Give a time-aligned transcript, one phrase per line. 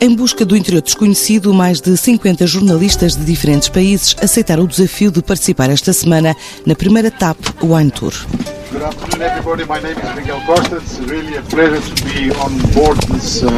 [0.00, 5.10] Em busca do interior desconhecido, mais de 50 jornalistas de diferentes países aceitaram o desafio
[5.10, 8.12] de participar esta semana na primeira TAP Wine Tour.
[8.70, 9.64] Good afternoon, everybody.
[9.64, 10.76] My name is Miguel Costa.
[10.76, 13.48] It's really a pleasure to be on board this uh,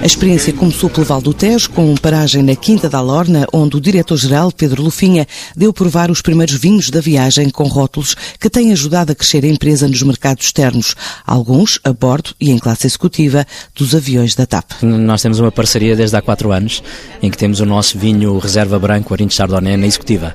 [0.00, 3.80] a experiência começou pelo Val do Tejo, com paragem na Quinta da Lorna, onde o
[3.80, 5.26] diretor-geral, Pedro Lufinha,
[5.56, 9.48] deu provar os primeiros vinhos da viagem com rótulos que têm ajudado a crescer a
[9.48, 10.94] empresa nos mercados externos,
[11.26, 14.82] alguns a bordo e em classe executiva dos aviões da TAP.
[14.82, 16.82] Nós temos uma parceria desde há quatro anos,
[17.22, 20.34] em que temos o nosso vinho reserva branco, Arinho Chardonnay, na executiva.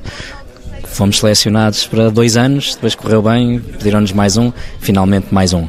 [0.95, 5.67] Fomos selecionados para dois anos, depois correu bem, pediram-nos mais um, finalmente mais um.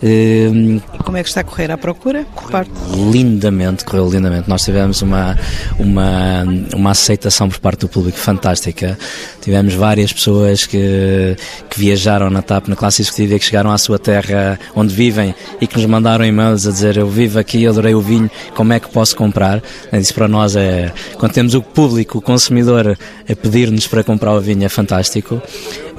[0.00, 2.24] E como é que está a correr a procura?
[2.48, 2.70] Parte?
[3.10, 4.48] Lindamente, correu lindamente.
[4.48, 5.36] Nós tivemos uma,
[5.80, 6.44] uma,
[6.76, 8.96] uma aceitação por parte do público fantástica.
[9.40, 11.36] Tivemos várias pessoas que,
[11.68, 15.34] que viajaram na TAP, na classe executiva, e que chegaram à sua terra onde vivem
[15.60, 18.78] e que nos mandaram e-mails a dizer eu vivo aqui, adorei o vinho, como é
[18.78, 19.60] que posso comprar?
[19.92, 22.96] Isso para nós é, quando temos o público, o consumidor,
[23.28, 25.42] a pedir-nos para comprar o vinho é fantástico.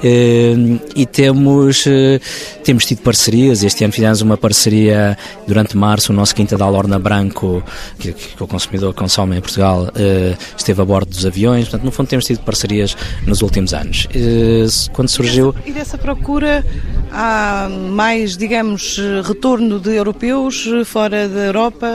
[0.02, 2.18] E temos, eh,
[2.64, 6.98] temos tido parcerias, este ano fizemos uma parceria durante março, o nosso Quinta da Lorna
[6.98, 7.62] Branco,
[7.98, 11.64] que, que o consumidor consome em Portugal, uh, esteve a bordo dos aviões.
[11.64, 12.96] Portanto, no fundo, temos tido parcerias
[13.26, 14.06] nos últimos anos.
[14.06, 15.54] Uh, quando surgiu.
[15.66, 16.64] E dessa procura
[17.12, 21.88] há mais, digamos, retorno de europeus fora da Europa?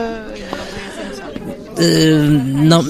[1.78, 2.82] Uh, não,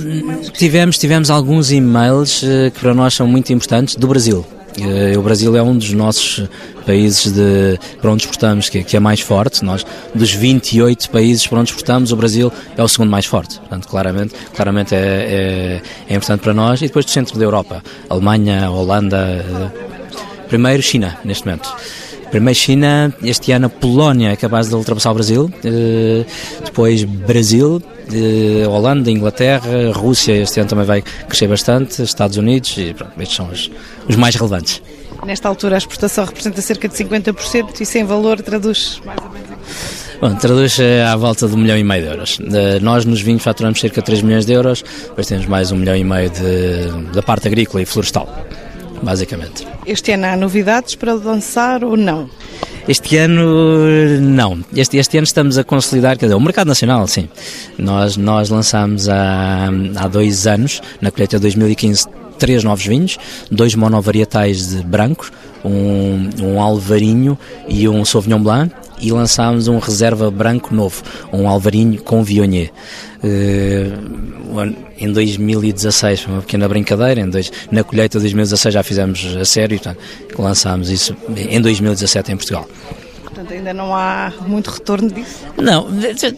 [0.52, 4.46] tivemos, tivemos alguns e-mails uh, que para nós são muito importantes do Brasil.
[4.78, 6.46] Uh, o Brasil é um dos nossos
[6.84, 9.64] países de, para onde exportamos que, que, é mais forte.
[9.64, 9.84] Nós,
[10.14, 13.58] dos 28 países para onde exportamos, o Brasil é o segundo mais forte.
[13.58, 16.80] Portanto, claramente, claramente é, é, é importante para nós.
[16.80, 19.72] E depois do centro da Europa, Alemanha, Holanda.
[20.48, 21.74] Primeiro, China, neste momento.
[22.30, 26.26] Primeiro China, este ano a Polónia é capaz de ultrapassar o Brasil, uh,
[26.64, 32.92] depois Brasil, uh, Holanda, Inglaterra, Rússia este ano também vai crescer bastante, Estados Unidos e
[32.94, 33.70] pronto, estes são os,
[34.08, 34.82] os mais relevantes.
[35.24, 39.46] Nesta altura a exportação representa cerca de 50% e sem valor traduz mais ou menos
[40.20, 42.38] Bom, traduz à volta de um milhão e meio de euros.
[42.80, 45.94] Nós nos vinhos faturamos cerca de 3 milhões de euros, depois temos mais um milhão
[45.94, 48.26] e meio de, da parte agrícola e florestal,
[49.02, 49.66] basicamente.
[49.86, 52.28] Este ano há novidades para lançar ou não?
[52.88, 54.64] Este ano, não.
[54.74, 57.28] Este, este ano estamos a consolidar, quer dizer, o mercado nacional, sim.
[57.76, 62.06] Nós, nós lançámos há, há dois anos, na colheita de 2015,
[62.38, 63.18] três novos vinhos,
[63.50, 65.32] dois monovarietais de brancos,
[65.64, 67.36] um, um alvarinho
[67.68, 71.02] e um sauvignon blanc e lançámos um reserva branco novo,
[71.32, 72.70] um alvarinho com viognier.
[73.22, 79.36] Uh, em 2016 foi uma pequena brincadeira, em dois, na colheita de 2016 já fizemos
[79.36, 80.00] a sério, portanto,
[80.38, 82.68] lançámos isso em 2017 em Portugal.
[83.36, 85.44] Portanto, ainda não há muito retorno disso?
[85.58, 85.88] Não,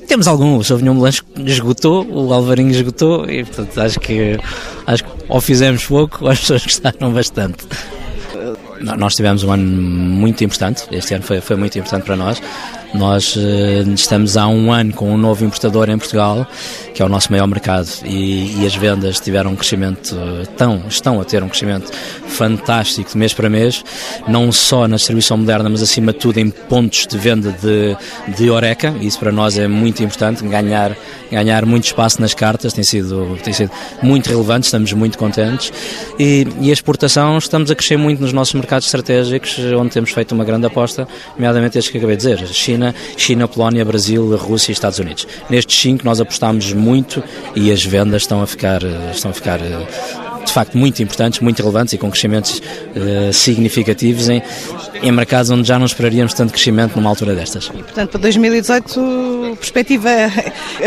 [0.08, 0.56] temos algum.
[0.56, 4.36] O Sauvignon Blanc esgotou, o Alvarinho esgotou e, portanto, acho que,
[4.84, 7.64] acho que ou fizemos pouco ou as pessoas gostaram bastante.
[8.80, 12.40] Nós tivemos um ano muito importante, este ano foi, foi muito importante para nós.
[12.94, 16.46] Nós uh, estamos há um ano com um novo importador em Portugal,
[16.94, 20.82] que é o nosso maior mercado, e, e as vendas tiveram um crescimento uh, tão,
[20.88, 21.92] estão a ter um crescimento
[22.26, 23.84] fantástico de mês para mês,
[24.26, 27.96] não só na distribuição moderna, mas acima de tudo em pontos de venda de,
[28.36, 30.96] de Oreca, isso para nós é muito importante, ganhar,
[31.30, 33.70] ganhar muito espaço nas cartas, tem sido, tem sido
[34.02, 35.72] muito relevante, estamos muito contentes,
[36.18, 40.32] e, e a exportação estamos a crescer muito nos nossos mercados estratégicos, onde temos feito
[40.34, 41.06] uma grande aposta,
[41.36, 45.26] nomeadamente estes que acabei de dizer, China, China, China, Polónia, Brasil, Rússia e Estados Unidos.
[45.50, 47.22] Nestes cinco nós apostamos muito
[47.54, 51.58] e as vendas estão a ficar, estão a ficar eh, de facto muito importantes, muito
[51.60, 54.42] relevantes e com crescimentos uh, significativos em,
[55.02, 57.66] em mercados onde já não esperaríamos tanto crescimento numa altura destas.
[57.66, 60.08] E, portanto, para 2018, perspectiva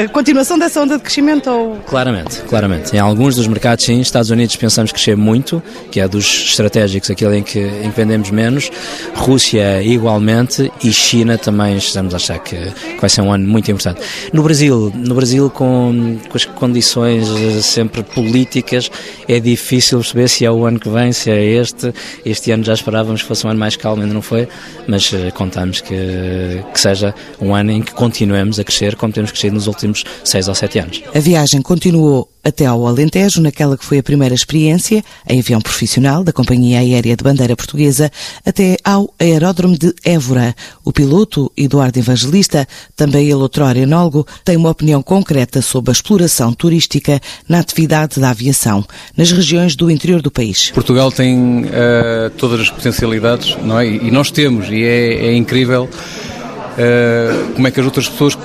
[0.04, 1.50] a continuação dessa onda de crescimento?
[1.50, 1.76] Ou...
[1.88, 2.96] Claramente, claramente.
[2.96, 4.02] Em alguns dos mercados, sim.
[4.02, 8.30] Estados Unidos pensamos crescer muito, que é dos estratégicos, aquele em que, em que vendemos
[8.32, 8.70] menos.
[9.16, 10.72] Rússia, igualmente.
[10.84, 14.02] E China também estamos a achar que, que vai ser um ano muito importante.
[14.34, 18.90] No Brasil, no Brasil com, com as condições eh, sempre políticas,
[19.28, 21.94] é difícil perceber se é o ano que vem, se é este.
[22.26, 24.48] Este ano já esperávamos que fosse um ano mais calmo ainda não foi,
[24.88, 29.32] mas uh, contamos que, que seja um ano em que continuemos a crescer como temos
[29.32, 31.02] crescido nos últimos seis ou sete anos.
[31.14, 36.24] A viagem continuou até ao Alentejo, naquela que foi a primeira experiência em avião profissional
[36.24, 38.12] da Companhia Aérea de Bandeira Portuguesa,
[38.46, 40.56] até ao Aeródromo de Évora.
[40.84, 46.54] O piloto, Eduardo Evangelista, também ele outro enólogo, tem uma opinião concreta sobre a exploração
[46.54, 48.86] turística na atividade da aviação
[49.16, 50.72] nas regiões do interior do país.
[50.72, 53.88] Portugal tem uh, todas as potencialidades, não é?
[53.88, 58.36] E nós temos, e é, é incrível uh, como é que as outras pessoas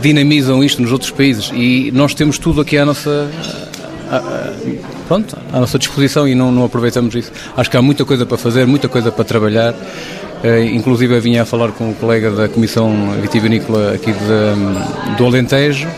[0.00, 3.30] dinamizam isto nos outros países e nós temos tudo aqui à nossa
[4.10, 4.52] à,
[5.08, 7.32] pronto, à nossa disposição e não, não aproveitamos isso.
[7.56, 9.72] Acho que há muita coisa para fazer, muita coisa para trabalhar.
[9.72, 12.92] Uh, inclusive eu vinha a falar com o colega da Comissão
[13.22, 15.88] Vitivinícola aqui de, do Alentejo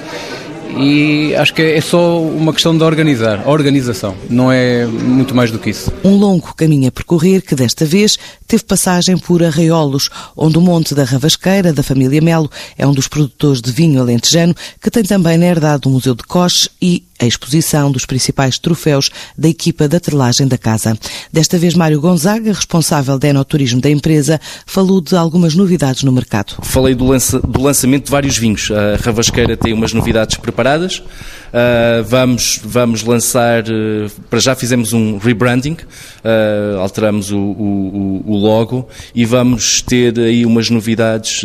[0.78, 5.58] e acho que é só uma questão de organizar, organização, não é muito mais do
[5.58, 5.92] que isso.
[6.04, 10.94] Um longo caminho a percorrer que desta vez teve passagem por Arraiolos, onde o Monte
[10.94, 15.36] da Ravasqueira, da família Melo, é um dos produtores de vinho alentejano, que tem também
[15.38, 20.00] na herdade o Museu de Coche e a exposição dos principais troféus da equipa da
[20.00, 20.96] trelagem da casa.
[21.32, 26.54] Desta vez, Mário Gonzaga, responsável da enoturismo da empresa, falou de algumas novidades no mercado.
[26.62, 28.70] Falei do, lança, do lançamento de vários vinhos.
[28.70, 30.98] A Ravasqueira tem umas novidades preparadas.
[30.98, 38.36] Uh, vamos, vamos lançar, uh, para já fizemos um rebranding, uh, alteramos o, o, o,
[38.36, 41.42] logo e vamos ter aí umas novidades.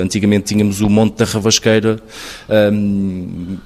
[0.00, 1.98] antigamente tínhamos o Monte da Ravasqueira.
[2.48, 3.58] Um,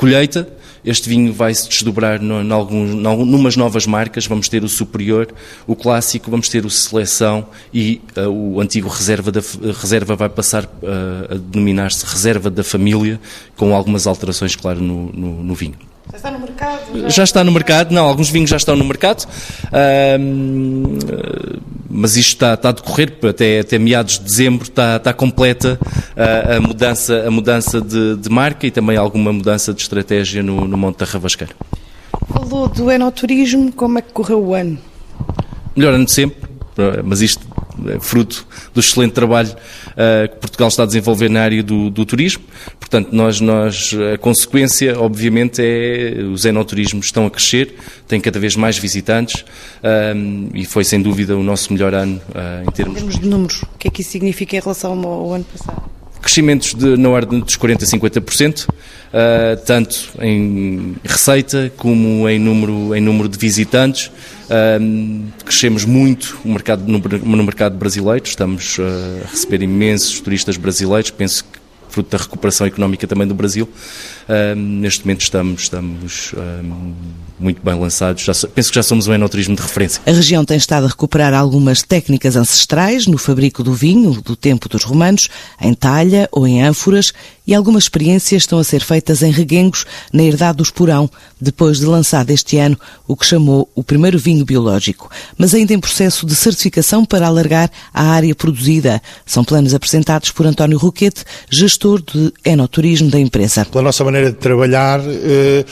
[0.00, 0.48] colheita.
[0.82, 4.26] Este vinho vai se desdobrar no, alguns, numas novas marcas.
[4.26, 5.28] Vamos ter o Superior,
[5.66, 9.42] o Clássico, vamos ter o Seleção e uh, o antigo Reserva, da,
[9.78, 13.20] reserva vai passar uh, a denominar-se Reserva da Família,
[13.58, 15.89] com algumas alterações, claro, no, no, no vinho.
[16.10, 17.00] Já está no mercado?
[17.02, 17.08] Já...
[17.08, 17.24] já...
[17.24, 19.26] está no mercado, não, alguns vinhos já estão no mercado,
[21.88, 25.78] mas isto está, está a decorrer até, até meados de dezembro, está, está completa
[26.16, 30.66] a, a mudança, a mudança de, de, marca e também alguma mudança de estratégia no,
[30.66, 31.54] no Monte da Ravasqueira.
[32.32, 34.78] Falou do enoturismo, como é que correu o ano?
[35.76, 36.48] Melhor ano de sempre,
[37.04, 37.46] mas isto
[37.86, 39.54] é fruto do excelente trabalho
[40.00, 42.42] uh, que Portugal está a desenvolver na área do, do, turismo.
[42.78, 47.74] Portanto, nós, nós, a consequência, obviamente, é os enoturismos estão a crescer,
[48.08, 49.44] têm cada vez mais visitantes
[50.14, 52.96] um, e foi, sem dúvida, o nosso melhor ano uh, em termos...
[52.96, 55.44] Em termos de números, o que é que isso significa em relação ao, ao ano
[55.44, 55.99] passado?
[56.30, 62.94] Crescimentos de, na ordem dos 40% a 50%, uh, tanto em receita como em número,
[62.94, 64.12] em número de visitantes.
[64.46, 68.82] Uh, crescemos muito no mercado, no, mercado brasileiro, estamos uh,
[69.24, 73.68] a receber imensos turistas brasileiros, penso que fruto da recuperação económica também do Brasil.
[74.56, 76.34] Neste momento estamos, estamos
[77.38, 78.22] muito bem lançados.
[78.22, 80.00] Já, penso que já somos um enoturismo de referência.
[80.06, 84.68] A região tem estado a recuperar algumas técnicas ancestrais no fabrico do vinho do tempo
[84.68, 85.28] dos romanos,
[85.60, 87.12] em talha ou em ânforas,
[87.50, 91.10] e algumas experiências estão a ser feitas em reguengos na herdade do Esporão,
[91.40, 95.80] depois de lançado este ano o que chamou o primeiro vinho biológico, mas ainda em
[95.80, 99.02] processo de certificação para alargar a área produzida.
[99.26, 103.64] São planos apresentados por António Roquete, gestor de enoturismo da empresa.
[103.64, 105.64] Pela nossa maneira de trabalhar, eh,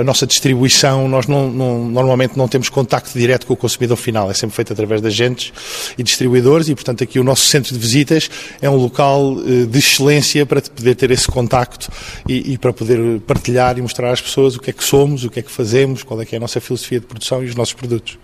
[0.00, 4.30] a nossa distribuição nós não, não, normalmente não temos contacto direto com o consumidor final,
[4.30, 5.52] é sempre feito através de agentes
[5.98, 8.30] e distribuidores e, portanto, aqui o nosso centro de visitas
[8.62, 11.90] é um local eh, de excelência para poder ter esse contacto
[12.28, 15.30] e, e, para poder partilhar e mostrar às pessoas o que é que somos, o
[15.30, 17.54] que é que fazemos, qual é que é a nossa filosofia de produção e os
[17.54, 18.18] nossos produtos.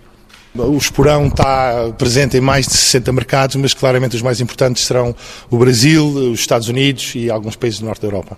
[0.55, 5.17] O Esporão está presente em mais de 60 mercados, mas claramente os mais importantes serão
[5.51, 8.37] o Brasil, os Estados Unidos e alguns países do norte da Europa.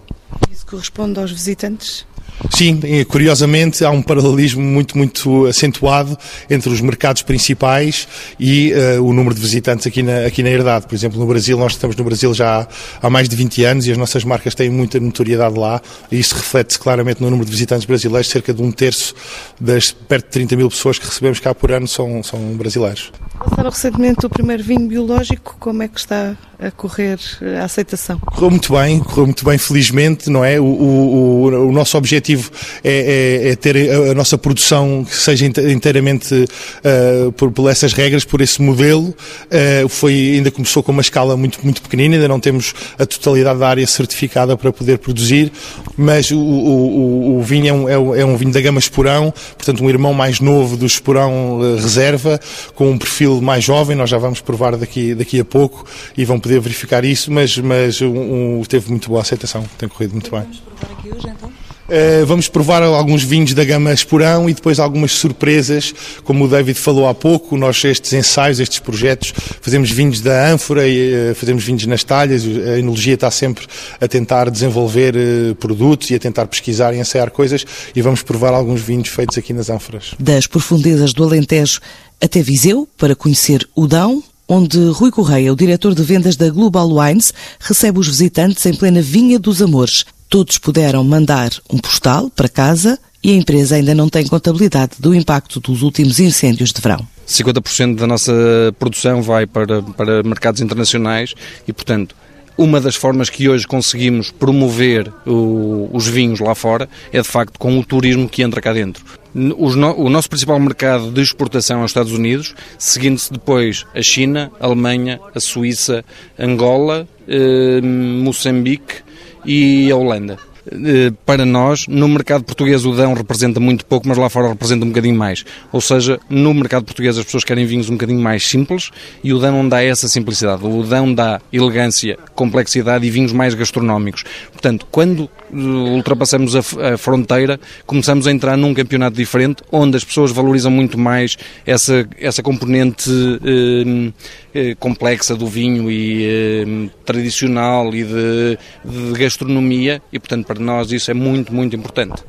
[0.51, 2.07] Isso corresponde aos visitantes?
[2.51, 6.17] Sim, curiosamente há um paralelismo muito, muito acentuado
[6.51, 8.07] entre os mercados principais
[8.39, 10.87] e uh, o número de visitantes aqui na, aqui na Herdade.
[10.87, 13.87] Por exemplo, no Brasil, nós estamos no Brasil já há, há mais de 20 anos
[13.87, 17.53] e as nossas marcas têm muita notoriedade lá e isso reflete-se claramente no número de
[17.53, 18.29] visitantes brasileiros.
[18.29, 19.15] Cerca de um terço
[19.61, 23.13] das perto de 30 mil pessoas que recebemos cá por ano são, são brasileiros.
[23.41, 26.37] Lançaram recentemente o primeiro vinho biológico, como é que está
[26.67, 27.19] a correr
[27.61, 28.19] a aceitação?
[28.19, 30.59] Correu muito bem, correu muito bem, felizmente, não é?
[30.59, 32.51] O, o, o nosso objetivo
[32.83, 38.25] é, é, é, ter a, nossa produção que seja inteiramente uh, por, por, essas regras,
[38.25, 39.09] por esse modelo.
[39.09, 43.59] Uh, foi, ainda começou com uma escala muito, muito pequenina, ainda não temos a totalidade
[43.59, 45.53] da área certificada para poder produzir,
[45.97, 50.15] mas o, o, vinho é um, é um, vinho da gama Esporão, portanto um irmão
[50.15, 52.41] mais novo do Esporão Reserva,
[52.75, 55.85] com um perfil mais jovem, nós já vamos provar daqui, daqui a pouco
[56.17, 60.13] e vão poder verificar isso, mas, mas um, um, teve muito boa aceitação, tem corrido
[60.13, 60.43] muito bem.
[60.43, 61.65] Vamos provar aqui hoje então?
[61.85, 65.93] Uh, vamos provar alguns vinhos da gama Esporão e depois algumas surpresas,
[66.25, 70.89] como o David falou há pouco, nós estes ensaios, estes projetos, fazemos vinhos da ânfora
[70.89, 73.67] e uh, fazemos vinhos nas talhas, a enologia está sempre
[74.01, 78.55] a tentar desenvolver uh, produtos e a tentar pesquisar e ensaiar coisas e vamos provar
[78.55, 80.15] alguns vinhos feitos aqui nas ânforas.
[80.19, 81.81] Das profundezas do Alentejo
[82.19, 86.91] até Viseu para conhecer o Dão, onde Rui Correia, o diretor de vendas da Global
[86.91, 90.05] Wines, recebe os visitantes em plena Vinha dos Amores.
[90.29, 95.15] Todos puderam mandar um postal para casa e a empresa ainda não tem contabilidade do
[95.15, 97.07] impacto dos últimos incêndios de verão.
[97.27, 98.33] 50% da nossa
[98.79, 101.35] produção vai para, para mercados internacionais
[101.67, 102.15] e, portanto,
[102.57, 107.59] uma das formas que hoje conseguimos promover o, os vinhos lá fora é de facto
[107.59, 109.05] com o turismo que entra cá dentro.
[109.35, 114.67] O nosso principal mercado de exportação é os Estados Unidos, seguindo-se depois a China, a
[114.67, 116.05] Alemanha, a Suíça,
[116.39, 119.03] Angola, eh, Moçambique
[119.45, 120.39] e a Holanda.
[120.71, 124.85] Eh, para nós, no mercado português o Dão representa muito pouco, mas lá fora representa
[124.85, 125.45] um bocadinho mais.
[125.73, 128.91] Ou seja, no mercado português as pessoas querem vinhos um bocadinho mais simples
[129.23, 130.65] e o Dão não dá essa simplicidade.
[130.65, 134.25] O Dão dá elegância, complexidade e vinhos mais gastronómicos.
[134.53, 136.63] Portanto, quando ultrapassamos a,
[136.97, 141.37] fronteira, começamos a entrar num campeonato diferente, onde as pessoas valorizam muito mais
[141.67, 143.11] essa, essa componente
[143.45, 144.13] eh,
[144.55, 150.91] eh complexa do vinho e eh, tradicional e de, de gastronomia, e portanto para nós
[150.93, 152.23] isso é muito, muito importante.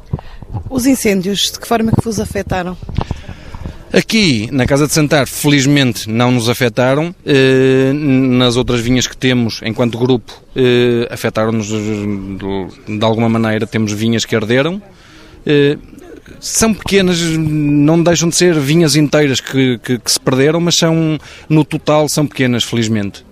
[0.69, 2.77] Os incêndios, de que forma que vos afetaram?
[3.95, 7.15] Aqui, na Casa de Santar, felizmente não nos afetaram.
[7.25, 13.65] Eh, nas outras vinhas que temos, enquanto grupo, eh, afetaram-nos de alguma maneira.
[13.65, 14.81] Temos vinhas que arderam.
[15.45, 15.77] Eh,
[16.41, 21.17] são pequenas, não deixam de ser vinhas inteiras que, que, que se perderam, mas são,
[21.47, 23.25] no total, são pequenas, felizmente.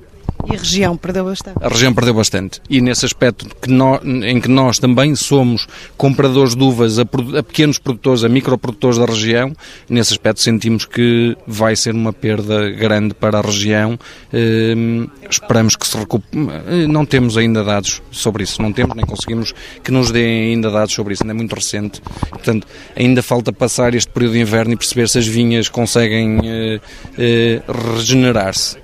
[0.46, 1.64] E a região perdeu bastante?
[1.64, 2.62] A região perdeu bastante.
[2.70, 7.44] E nesse aspecto que nós, em que nós também somos compradores de uvas a, a,
[7.44, 9.56] pequenos produtores, a microprodutores da região,
[9.90, 13.98] nesse aspecto sentimos que vai ser uma perda grande para a região.
[14.32, 14.76] Eh,
[15.30, 16.48] esperamos que se recupere.
[16.68, 20.70] Eh, não temos ainda dados sobre isso, não temos nem conseguimos que nos deem ainda
[20.70, 22.02] dados sobre isso, ainda é muito recente.
[22.30, 26.80] Portanto, ainda falta passar este período de inverno e perceber se as vinhas conseguem eh,
[27.18, 27.62] eh,
[27.96, 28.83] regenerar-se.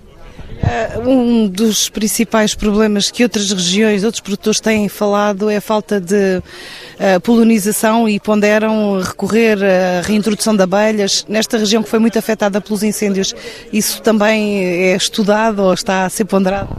[0.59, 6.01] Uh, um dos principais problemas que outras regiões, outros produtores têm falado é a falta
[6.01, 11.25] de uh, polinização e ponderam recorrer à reintrodução de abelhas.
[11.29, 13.33] Nesta região que foi muito afetada pelos incêndios,
[13.71, 16.75] isso também é estudado ou está a ser ponderado?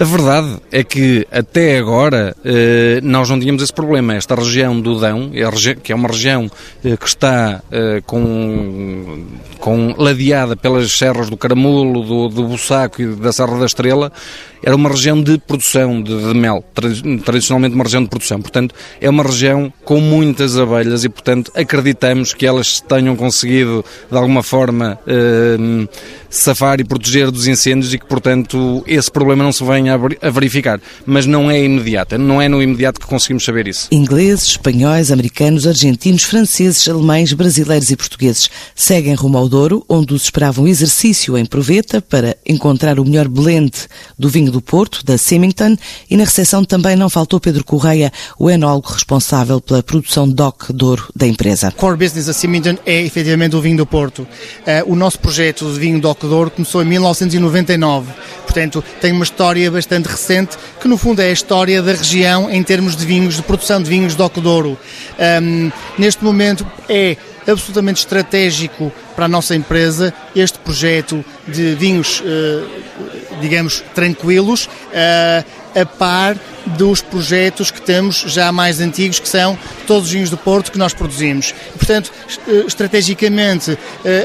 [0.00, 4.14] A verdade é que até agora eh, nós não tínhamos esse problema.
[4.14, 6.50] Esta região do Dão, é que é uma região
[6.82, 9.26] eh, que está eh, com,
[9.58, 14.10] com ladeada pelas serras do Caramulo, do, do Bussaco e da Serra da Estrela,
[14.62, 16.64] era uma região de produção de, de, mel,
[17.24, 18.40] tradicionalmente uma região de produção.
[18.40, 24.16] Portanto, é uma região com muitas abelhas e, portanto, acreditamos que elas tenham conseguido, de
[24.16, 25.88] alguma forma, eh,
[26.28, 30.80] safar e proteger dos incêndios e que, portanto, esse problema não se venha a verificar.
[31.04, 33.88] Mas não é imediato, não é no imediato que conseguimos saber isso.
[33.90, 40.24] Ingleses, espanhóis, americanos, argentinos, franceses, alemães, brasileiros e portugueses seguem rumo ao Douro, onde os
[40.24, 43.72] esperavam um exercício em proveta para encontrar o melhor blend
[44.18, 45.76] do vinho do Porto, da Symington,
[46.10, 51.08] e na recepção também não faltou Pedro Correia, o enólogo responsável pela produção DOC Douro
[51.14, 51.72] da empresa.
[51.72, 54.20] Core business da Symington é efetivamente o vinho do Porto.
[54.20, 58.12] Uh, o nosso projeto de vinho DOC Douro começou em 1999,
[58.44, 62.62] portanto tem uma história bastante recente que no fundo é a história da região em
[62.62, 64.78] termos de vinhos, de produção de vinhos DOC Douro.
[65.42, 67.16] Um, neste momento é
[67.46, 72.64] absolutamente estratégico para a nossa empresa este projeto de vinhos, eh,
[73.40, 75.44] digamos, tranquilos, eh,
[75.74, 80.36] a par dos projetos que temos já mais antigos, que são todos os vinhos do
[80.36, 81.54] Porto que nós produzimos.
[81.76, 82.12] Portanto,
[82.48, 83.78] eh, estrategicamente,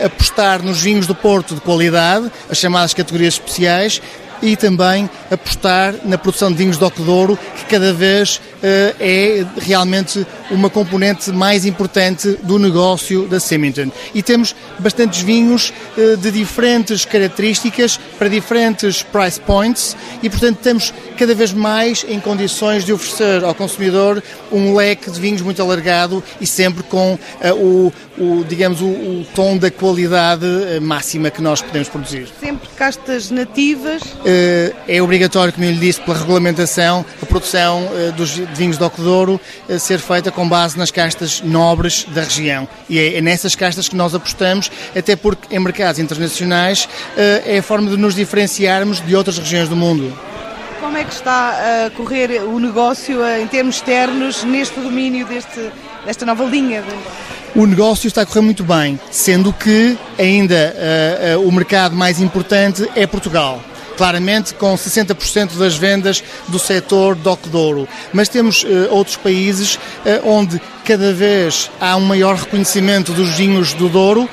[0.03, 4.01] apostar nos vinhos do Porto de qualidade, as chamadas categorias especiais,
[4.41, 10.25] e também apostar na produção de vinhos de Douro, que cada vez uh, é realmente
[10.49, 13.91] uma componente mais importante do negócio da Symington.
[14.13, 20.93] E temos bastantes vinhos uh, de diferentes características para diferentes price points e, portanto, estamos
[21.17, 26.23] cada vez mais em condições de oferecer ao consumidor um leque de vinhos muito alargado
[26.39, 30.45] e sempre com uh, o, o, digamos, o, o, tom da qualidade
[30.81, 32.27] máxima que nós podemos produzir.
[32.39, 34.01] Sempre castas nativas?
[34.87, 39.39] É obrigatório, como eu lhe disse, pela regulamentação, a produção dos vinhos de Ocodouro
[39.79, 42.67] ser feita com base nas castas nobres da região.
[42.89, 46.89] E é, é nessas castas que nós apostamos, até porque em mercados internacionais
[47.45, 50.17] é a forma de nos diferenciarmos de outras regiões do mundo.
[50.79, 55.71] Como é que está a correr o negócio em termos externos neste domínio deste,
[56.05, 56.83] desta nova linha?
[57.55, 60.75] O negócio está a correr muito bem, sendo que ainda
[61.43, 63.61] o mercado mais importante é Portugal
[63.95, 67.87] claramente com 60% das vendas do setor DOC Douro.
[68.13, 73.73] Mas temos uh, outros países uh, onde cada vez há um maior reconhecimento dos vinhos
[73.73, 74.29] do Douro,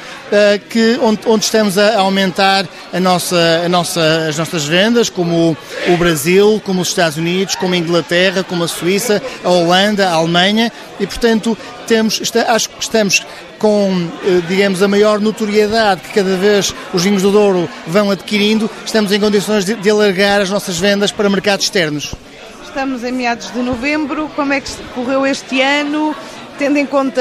[0.68, 5.56] que, onde, onde, estamos a aumentar a nossa, a nossa, as nossas vendas, como
[5.88, 10.12] o Brasil, como os Estados Unidos, como a Inglaterra, como a Suíça, a Holanda, a
[10.12, 11.56] Alemanha, e portanto
[11.86, 13.26] temos, acho que estamos
[13.58, 14.08] com,
[14.48, 19.20] digamos, a maior notoriedade que cada vez os vinhos do Douro vão adquirindo, estamos em
[19.20, 22.14] condições de, de alargar as nossas vendas para mercados externos.
[22.64, 26.16] Estamos em meados de novembro, como é que correu este ano?
[26.58, 27.20] Tendo em conta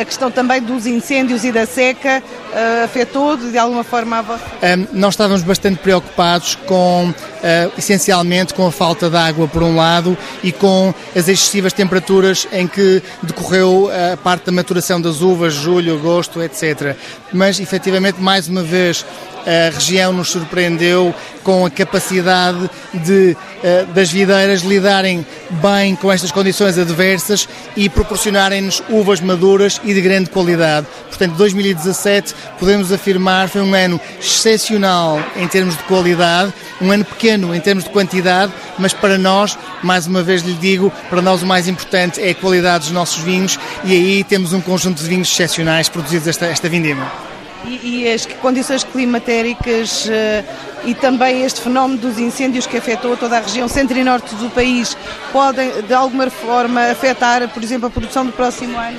[0.00, 4.44] a questão também dos incêndios e da seca, uh, afetou de alguma forma a vossa?
[4.62, 9.76] Um, nós estávamos bastante preocupados com, uh, essencialmente, com a falta de água por um
[9.76, 15.54] lado e com as excessivas temperaturas em que decorreu a parte da maturação das uvas,
[15.54, 16.96] julho, agosto, etc.
[17.32, 19.04] Mas, efetivamente, mais uma vez,
[19.46, 26.30] a região nos surpreendeu com a capacidade de, uh, das videiras lidarem bem com estas
[26.30, 30.86] condições adversas e proporcionarem-nos uvas maduras e de grande qualidade.
[31.08, 37.54] Portanto, 2017 podemos afirmar foi um ano excepcional em termos de qualidade, um ano pequeno
[37.54, 41.46] em termos de quantidade, mas para nós, mais uma vez lhe digo, para nós o
[41.46, 45.30] mais importante é a qualidade dos nossos vinhos e aí temos um conjunto de vinhos
[45.30, 47.31] excepcionais produzidos esta, esta vindima.
[47.64, 50.10] E, as condições climatéricas uh,
[50.84, 54.50] e também este fenómeno dos incêndios que afetou toda a região centro e norte do
[54.50, 54.96] país
[55.32, 58.98] podem de alguma forma afetar, por exemplo, a produção do próximo ano?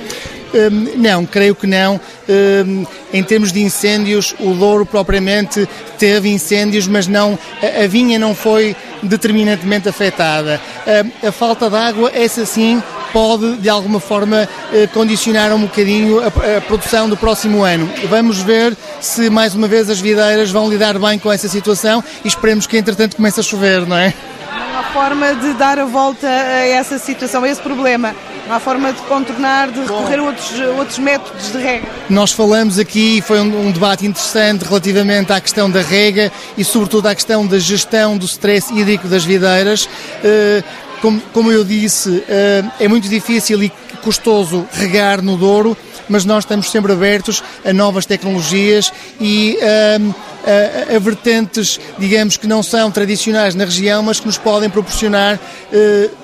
[0.54, 2.00] Um, não, creio que não.
[2.28, 5.68] Um, em termos de incêndios, o Douro propriamente
[5.98, 10.60] teve incêndios, mas não a, a vinha não foi determinantemente afetada.
[10.86, 12.80] Um, a falta de água, essa sim,
[13.14, 17.88] pode de alguma forma eh, condicionar um bocadinho a, a, produção do próximo ano.
[18.10, 22.28] Vamos ver se mais uma vez as videiras vão lidar bem com essa situação e
[22.28, 24.12] esperemos que entretanto comece a chover, não é?
[24.52, 28.12] Não há forma de dar a volta a essa situação, a esse problema.
[28.48, 31.86] Não há forma de contornar, de recorrer a outros, outros métodos de rega.
[32.10, 37.06] Nós falamos aqui, foi um, um, debate interessante relativamente à questão da rega e sobretudo
[37.06, 39.84] à questão da gestão do stress hídrico das videiras.
[39.84, 40.64] Uh,
[41.04, 43.70] como, como eu disse, eh, é muito difícil e
[44.02, 45.76] custoso regar no Douro,
[46.08, 52.46] mas nós estamos sempre abertos a novas tecnologias e a, a, a, vertentes, digamos, que
[52.46, 56.23] não são tradicionais na região, mas que nos podem proporcionar uh,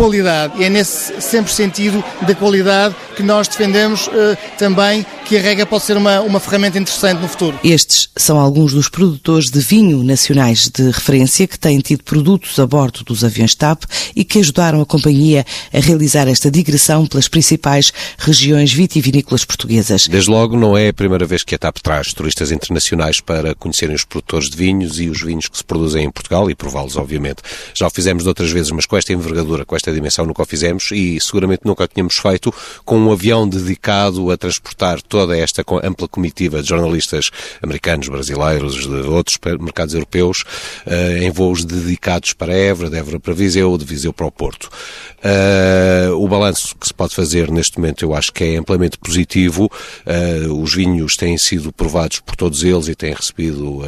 [0.00, 0.54] qualidade.
[0.58, 4.10] E é nesse sempre sentido da qualidade que nós defendemos uh,
[4.56, 7.60] também que a rega pode ser uma, uma ferramenta interessante no futuro.
[7.62, 12.66] Estes são alguns dos produtores de vinho nacionais de referência que têm tido produtos a
[12.66, 13.84] bordo dos aviões TAP
[14.16, 20.08] e que ajudaram a companhia a realizar esta digressão pelas principais regiões vitivinícolas portuguesas.
[20.08, 23.94] Desde logo não é a primeira vez que a TAP traz turistas internacionais para conhecerem
[23.94, 27.42] os produtores de vinhos e os vinhos que se produzem em Portugal e prová-los, obviamente.
[27.74, 30.46] Já o fizemos de outras vezes, mas com esta envergadura, com esta dimensão nunca o
[30.46, 32.52] fizemos e seguramente nunca o tínhamos feito
[32.84, 37.30] com um avião dedicado a transportar toda esta ampla comitiva de jornalistas
[37.62, 40.44] americanos, brasileiros, de outros mercados europeus,
[40.86, 44.70] eh, em voos dedicados para Évora, de Évora para Viseu, de Viseu para o Porto.
[45.20, 49.70] Uh, o balanço que se pode fazer neste momento eu acho que é amplamente positivo.
[50.06, 53.80] Uh, os vinhos têm sido provados por todos eles e têm recebido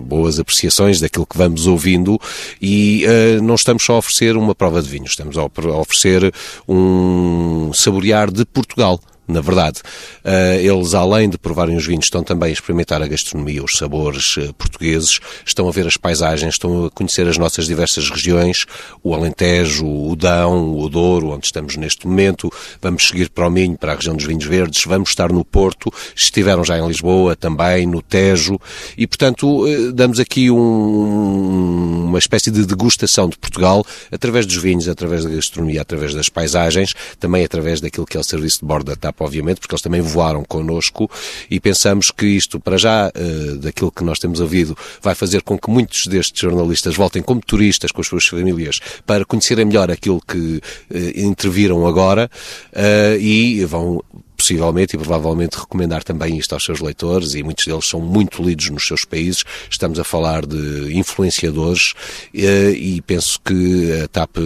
[0.00, 2.18] boas apreciações daquilo que vamos ouvindo
[2.60, 3.04] e
[3.42, 6.32] não estamos só a oferecer uma prova de vinhos, estamos a oferecer
[6.68, 9.80] um saborear de Portugal na verdade.
[10.24, 14.36] Uh, eles, além de provarem os vinhos, estão também a experimentar a gastronomia, os sabores
[14.36, 18.66] uh, portugueses, estão a ver as paisagens, estão a conhecer as nossas diversas regiões,
[19.02, 22.52] o Alentejo, o Dão, o Douro, onde estamos neste momento.
[22.80, 25.92] Vamos seguir para o Minho, para a região dos vinhos verdes, vamos estar no Porto,
[26.16, 28.58] estiveram já em Lisboa também, no Tejo,
[28.96, 34.88] e portanto uh, damos aqui um, uma espécie de degustação de Portugal através dos vinhos,
[34.88, 38.90] através da gastronomia, através das paisagens, também através daquilo que é o serviço de bordo
[38.90, 41.10] da Obviamente, porque eles também voaram connosco
[41.50, 45.58] e pensamos que isto, para já, uh, daquilo que nós temos ouvido, vai fazer com
[45.58, 50.20] que muitos destes jornalistas voltem como turistas com as suas famílias para conhecerem melhor aquilo
[50.20, 50.60] que uh,
[51.16, 52.30] interviram agora
[52.72, 54.02] uh, e vão
[54.42, 58.68] possivelmente e provavelmente recomendar também isto aos seus leitores e muitos deles são muito lidos
[58.70, 59.44] nos seus países.
[59.70, 61.94] Estamos a falar de influenciadores
[62.34, 64.38] eh, e penso que a TAP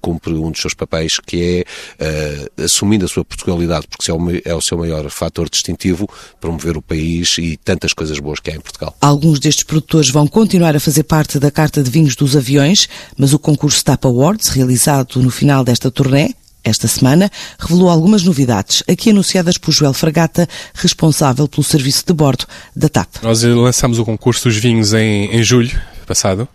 [0.00, 1.64] cumpre um dos seus papéis que
[1.98, 4.14] é uh, assumindo a sua Portugalidade, porque é
[4.44, 6.08] é o seu maior fator distintivo,
[6.40, 8.96] promover o país e tantas coisas boas que há em Portugal.
[9.00, 13.32] Alguns destes produtores vão continuar a fazer parte da Carta de Vinhos dos Aviões, mas
[13.32, 16.34] o concurso TAP Awards, realizado no final desta turnê,
[16.64, 22.46] esta semana, revelou algumas novidades, aqui anunciadas por Joel Fragata, responsável pelo serviço de bordo
[22.74, 23.22] da TAP.
[23.22, 26.48] Nós lançamos o concurso dos vinhos em, em julho passado.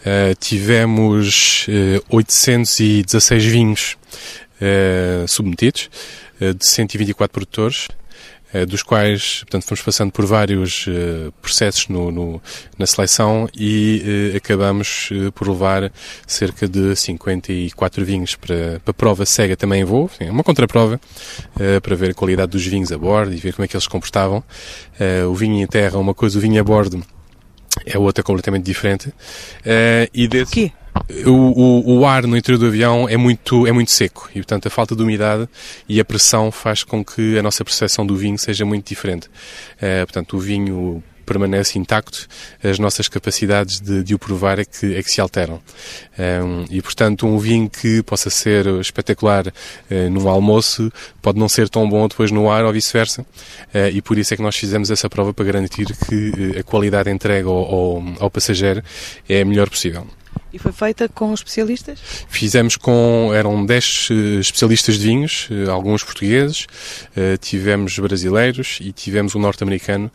[0.00, 3.96] Uh, tivemos uh, eh, 816 vinhos
[4.60, 5.90] uh, submetidos.
[6.40, 7.88] de 124 produtores,
[8.68, 10.86] dos quais, portanto, fomos passando por vários
[11.40, 12.42] processos no, no,
[12.78, 15.92] na seleção e acabamos por levar
[16.26, 21.00] cerca de 54 vinhos para, para prova cega também voo, é uma contraprova,
[21.82, 23.90] para ver a qualidade dos vinhos a bordo e ver como é que eles se
[23.90, 24.42] comportavam.
[25.28, 27.02] O vinho em terra, uma coisa, o vinho a bordo
[27.86, 29.12] é outra completamente diferente.
[30.12, 30.52] e desse...
[30.52, 30.72] quê?
[31.26, 34.66] O, o, o, ar no interior do avião é muito, é muito seco e, portanto,
[34.66, 35.48] a falta de umidade
[35.88, 39.28] e a pressão faz com que a nossa percepção do vinho seja muito diferente.
[39.76, 42.26] Uh, portanto, o vinho permanece intacto,
[42.60, 45.60] as nossas capacidades de, de o provar é que, é que se alteram.
[46.18, 51.68] Um, e, portanto, um vinho que possa ser espetacular uh, no almoço pode não ser
[51.68, 53.22] tão bom depois no ar ou vice-versa.
[53.22, 57.08] Uh, e por isso é que nós fizemos essa prova para garantir que a qualidade
[57.08, 58.82] entregue ao, ao, ao passageiro
[59.28, 60.04] é a melhor possível.
[60.52, 62.00] E foi feita com especialistas?
[62.28, 66.66] Fizemos com, eram 10 uh, especialistas de vinhos, uh, alguns portugueses,
[67.16, 70.10] uh, tivemos brasileiros e tivemos um norte-americano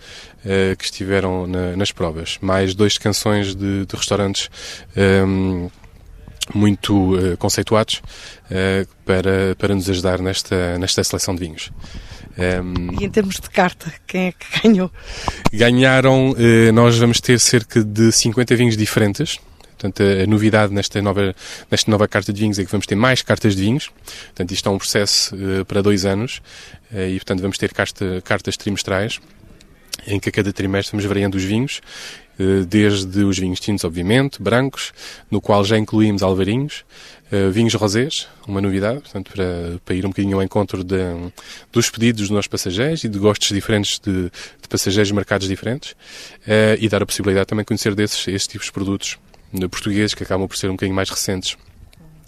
[0.78, 2.38] que estiveram na, nas provas.
[2.40, 4.48] Mais dois canções de, de restaurantes
[4.96, 5.70] ehm,
[6.54, 8.00] muito conceituados
[9.04, 11.72] para, para nos ajudar nesta, nesta seleção de vinhos.
[12.38, 14.92] Um, ehm, e em termos de carta, quem é que ganhou?
[15.52, 16.36] Ganharam,
[16.76, 19.40] nós vamos ter cerca de 50 vinhos diferentes,
[19.78, 21.36] Portanto, a novidade nesta nova,
[21.70, 23.90] nesta nova carta de vinhos é que vamos ter mais cartas de vinhos.
[24.28, 26.42] Portanto, isto é um processo uh, para dois anos
[26.92, 29.20] uh, e, portanto, vamos ter carta, cartas trimestrais
[30.08, 31.82] em que a cada trimestre vamos variando os vinhos,
[32.40, 34.94] uh, desde os vinhos tintos, obviamente, brancos,
[35.30, 36.86] no qual já incluímos alvarinhos,
[37.52, 40.96] vinhos rosés, uma novidade, portanto, para, para ir um bocadinho ao encontro de,
[41.72, 44.26] dos pedidos dos nossos passageiros e de gostos diferentes de,
[44.62, 45.96] de passageiros de mercados diferentes,
[46.80, 49.18] e dar a possibilidade também de conhecer desses, esses tipos de produtos
[49.70, 51.58] portugueses que acabam por ser um bocadinho mais recentes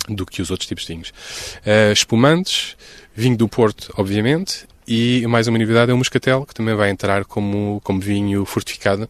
[0.07, 1.09] do que os outros tipos de vinhos.
[1.09, 2.75] Uh, espumantes,
[3.15, 7.25] vinho do Porto, obviamente, e mais uma novidade é o moscatel, que também vai entrar
[7.25, 9.03] como, como vinho fortificado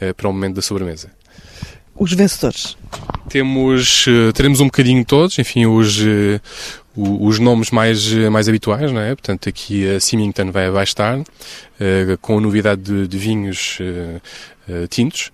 [0.00, 1.10] uh, para o momento da sobremesa.
[1.96, 2.76] Os vencedores?
[3.28, 5.98] Temos, uh, teremos um bocadinho todos, enfim, os,
[6.94, 9.08] os nomes mais, mais habituais, não é?
[9.16, 11.18] Portanto, aqui a Symington vai, vai estar,
[12.20, 13.78] com a novidade de, de vinhos
[14.88, 15.32] tintos,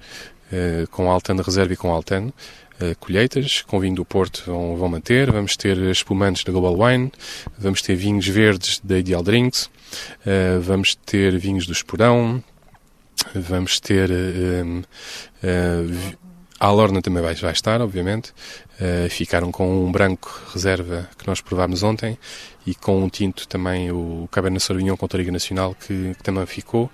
[0.91, 2.33] com Altano Reserva e com Altano.
[2.75, 7.13] Uh, colheitas, com vinho do Porto vão, vão, manter, vamos ter espumantes da Global Wine,
[7.57, 12.43] vamos ter vinhos verdes da Ideal Drinks, uh, vamos ter vinhos do Esporão,
[13.33, 14.85] vamos ter uh,
[16.59, 18.33] a Alorna também vai, vai estar, obviamente.
[19.11, 22.19] ficaram com um branco reserva que nós provámos ontem
[22.67, 26.91] e com um tinto também, o Cabernet Sauvignon com Toriga Nacional, que, que também ficou.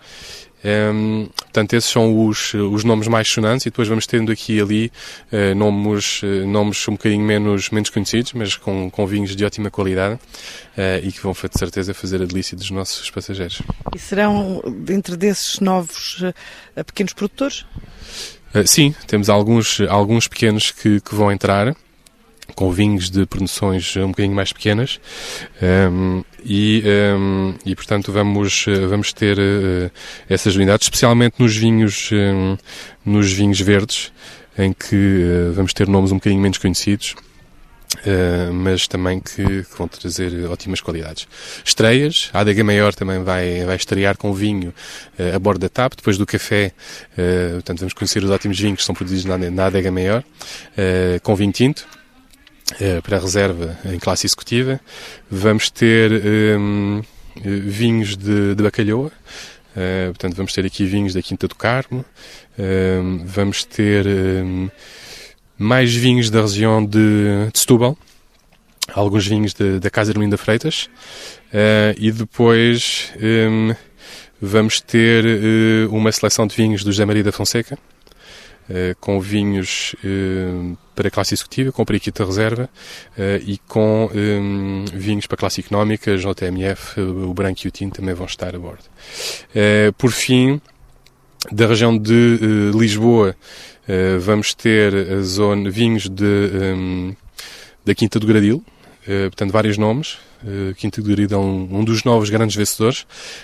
[0.62, 4.60] Um, portanto, esses são os, os nomes mais sonantes e depois vamos tendo aqui e
[4.60, 4.92] ali
[5.32, 9.70] uh, nomes, uh, nomes um bocadinho menos, menos conhecidos, mas com, com vinhos de ótima
[9.70, 13.62] qualidade uh, e que vão, de certeza, fazer a delícia dos nossos passageiros.
[13.94, 16.22] E serão, dentro desses novos
[16.86, 17.64] pequenos produtores?
[18.66, 21.74] sim, temos alguns, alguns pequenos que, que vão entrar
[22.54, 25.00] com vinhos de produções um bocadinho mais pequenas
[25.62, 26.82] um, e,
[27.16, 29.90] um, e portanto vamos vamos ter uh,
[30.28, 32.56] essas unidades especialmente nos vinhos um,
[33.04, 34.12] nos vinhos verdes
[34.58, 37.14] em que uh, vamos ter nomes um bocadinho menos conhecidos
[38.06, 41.26] Uh, mas também que, que, vão trazer ótimas qualidades.
[41.64, 44.72] Estreias, a ADG Maior também vai, vai estrear com vinho
[45.18, 46.72] uh, a bordo da TAP, depois do café,
[47.12, 50.22] uh, portanto vamos conhecer os ótimos vinhos que são produzidos na, na ADG Maior,
[51.22, 51.99] com vinho tinto, eh,
[53.02, 54.80] para a reserva em classe executiva.
[55.30, 56.10] Vamos ter
[56.58, 57.02] um,
[57.36, 62.00] vinhos de, de bacalhoa, uh, portanto, vamos ter aqui vinhos da Quinta do Carmo,
[62.58, 64.68] uh, vamos ter um,
[65.58, 67.96] mais vinhos da região de, de Setúbal,
[68.92, 70.88] alguns vinhos de, da Casa Arminda Freitas,
[71.52, 73.12] uh, e depois
[74.40, 75.24] vamos ter
[75.90, 77.99] uma seleção de vinhos do José Maria da Fonseca, eh,
[79.00, 82.68] com vinhos uh, para classe executiva, com periquita reserva
[83.16, 84.10] uh, e com
[84.92, 88.84] vinhos para classe económica, JMF, o branco e o tinto também vão estar a bordo.
[89.96, 90.60] por fim,
[91.50, 93.34] da região de Lisboa,
[94.20, 97.14] vamos ter a zona vinhos de,
[97.84, 98.62] da Quinta do Gradil,
[99.30, 100.18] portanto vários nomes,
[100.76, 103.00] Quinto Dorido é um, um, dos novos grandes vencedores,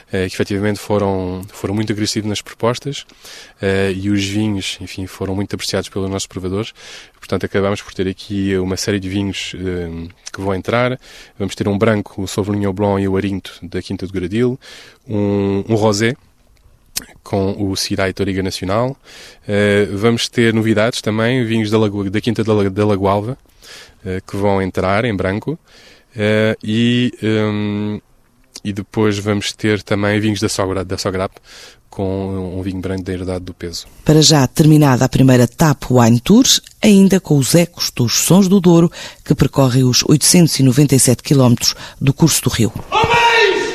[0.08, 3.00] uh, que efetivamente foram, foram muito agressivos nas propostas
[3.62, 6.72] uh, e os vinhos, enfim, foram muito apreciados pelos nossos provadores.
[7.18, 9.52] Portanto, acabamos por ter aqui uma série de vinhos
[10.32, 10.98] que vão entrar.
[11.36, 14.58] Vamos ter um branco, o Sauvignon Blanc e o Arinto da Quinta do Gradil,
[15.08, 16.14] um, um rosé,
[17.24, 18.96] com o Cirai Toriga Nacional.
[19.90, 23.36] Vamos ter novidades também, vinhos da, Lago, da Quinta da, da Lagoalva,
[24.24, 25.58] que vão entrar em branco.
[26.16, 28.00] Uh, e um,
[28.64, 31.32] e depois vamos ter também vinhos da Sogra, da Sograp,
[31.88, 33.86] com um vinho branco da herdade do peso.
[34.04, 38.60] Para já terminada a primeira TAP Wine Tours, ainda com os ecos dos Sons do
[38.60, 38.90] Douro,
[39.24, 42.72] que percorrem os 897 quilómetros do curso do rio.
[42.90, 43.65] Homens!